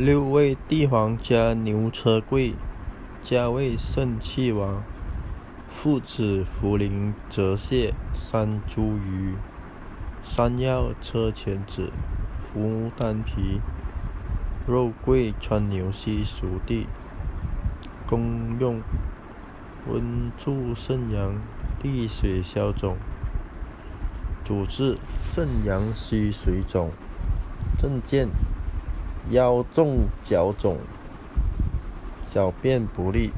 [0.00, 2.54] 六味地黄加牛车桂，
[3.22, 4.82] 加味肾气王。
[5.68, 9.34] 附子茯苓泽泻山茱萸。
[10.24, 11.90] 山药车前子，
[12.50, 13.60] 服丹皮。
[14.66, 16.86] 肉桂川牛膝熟地。
[18.06, 18.80] 功用：
[19.86, 21.34] 温助肾阳，
[21.82, 22.96] 利水消肿。
[24.46, 26.90] 主治肾阳虚水肿。
[27.78, 28.30] 证见。
[29.28, 30.78] 腰重脚肿，
[32.26, 33.30] 小便不利。